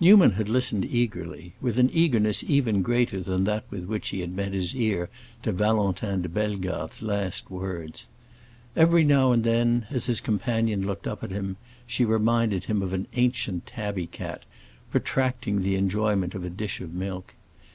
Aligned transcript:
Newman 0.00 0.30
had 0.30 0.48
listened 0.48 0.86
eagerly—with 0.86 1.76
an 1.78 1.90
eagerness 1.92 2.42
greater 2.42 3.16
even 3.18 3.22
than 3.34 3.44
that 3.44 3.64
with 3.68 3.84
which 3.84 4.08
he 4.08 4.20
had 4.20 4.34
bent 4.34 4.54
his 4.54 4.74
ear 4.74 5.10
to 5.42 5.52
Valentin 5.52 6.22
de 6.22 6.28
Bellegarde's 6.30 7.02
last 7.02 7.50
words. 7.50 8.06
Every 8.74 9.04
now 9.04 9.30
and 9.30 9.44
then, 9.44 9.86
as 9.90 10.06
his 10.06 10.22
companion 10.22 10.86
looked 10.86 11.06
up 11.06 11.22
at 11.22 11.32
him, 11.32 11.58
she 11.86 12.06
reminded 12.06 12.64
him 12.64 12.80
of 12.80 12.94
an 12.94 13.06
ancient 13.12 13.66
tabby 13.66 14.06
cat, 14.06 14.44
protracting 14.90 15.60
the 15.60 15.76
enjoyment 15.76 16.34
of 16.34 16.44
a 16.44 16.48
dish 16.48 16.80
of 16.80 16.94
milk. 16.94 17.34